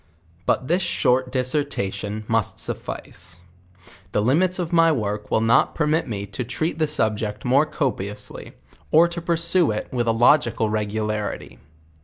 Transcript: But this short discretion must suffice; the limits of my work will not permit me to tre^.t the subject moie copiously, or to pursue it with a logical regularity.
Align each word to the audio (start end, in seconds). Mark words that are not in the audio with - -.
But 0.47 0.67
this 0.67 0.81
short 0.81 1.31
discretion 1.31 2.23
must 2.27 2.59
suffice; 2.59 3.41
the 4.13 4.21
limits 4.23 4.57
of 4.57 4.73
my 4.73 4.91
work 4.91 5.29
will 5.29 5.41
not 5.41 5.75
permit 5.75 6.07
me 6.07 6.25
to 6.25 6.43
tre^.t 6.43 6.79
the 6.79 6.87
subject 6.87 7.45
moie 7.45 7.65
copiously, 7.65 8.53
or 8.89 9.07
to 9.07 9.21
pursue 9.21 9.69
it 9.69 9.89
with 9.93 10.07
a 10.07 10.11
logical 10.11 10.71
regularity. 10.71 11.59